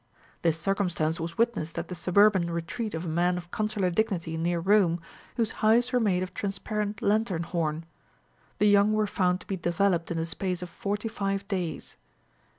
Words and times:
This 0.41 0.57
circumstance 0.59 1.19
was 1.19 1.37
witnessed 1.37 1.77
at 1.77 1.87
the 1.87 1.93
suburban 1.93 2.49
retreat 2.49 2.95
of 2.95 3.05
a 3.05 3.07
man 3.07 3.37
of 3.37 3.51
consular 3.51 3.91
dignity 3.91 4.35
near 4.35 4.59
Rome, 4.59 4.99
whose 5.37 5.51
hives 5.61 5.91
were 5.93 5.99
made 5.99 6.23
of 6.23 6.33
transparent 6.33 7.03
lantern 7.03 7.43
horn: 7.43 7.85
the 8.57 8.65
young 8.67 8.93
were 8.93 9.05
found 9.05 9.41
to 9.41 9.45
be 9.45 9.57
deve 9.57 9.77
loped 9.79 10.09
in 10.09 10.17
the 10.17 10.25
space 10.25 10.63
of 10.63 10.71
forty 10.71 11.07
five 11.07 11.47
days. 11.47 11.97